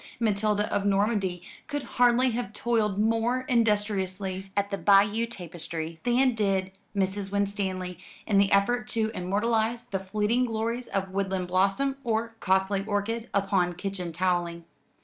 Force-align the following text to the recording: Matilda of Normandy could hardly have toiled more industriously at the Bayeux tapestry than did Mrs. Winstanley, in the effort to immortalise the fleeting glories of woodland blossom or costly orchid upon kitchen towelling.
Matilda 0.19 0.65
of 0.73 0.83
Normandy 0.83 1.43
could 1.67 1.83
hardly 2.01 2.31
have 2.31 2.53
toiled 2.53 2.97
more 2.97 3.41
industriously 3.41 4.51
at 4.57 4.71
the 4.71 4.77
Bayeux 4.79 5.27
tapestry 5.27 5.99
than 6.01 6.33
did 6.33 6.71
Mrs. 6.95 7.31
Winstanley, 7.31 7.99
in 8.25 8.39
the 8.39 8.51
effort 8.51 8.87
to 8.87 9.11
immortalise 9.13 9.83
the 9.83 9.99
fleeting 9.99 10.45
glories 10.45 10.87
of 10.87 11.11
woodland 11.11 11.49
blossom 11.49 11.97
or 12.03 12.29
costly 12.39 12.83
orchid 12.85 13.29
upon 13.31 13.73
kitchen 13.73 14.11
towelling. 14.11 14.63